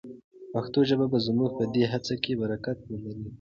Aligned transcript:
پښتو 0.53 0.79
ژبه 0.89 1.05
به 1.11 1.17
زموږ 1.27 1.49
په 1.57 1.63
دې 1.73 1.83
هڅه 1.91 2.15
کې 2.23 2.39
برکت 2.41 2.77
ولري. 2.85 3.25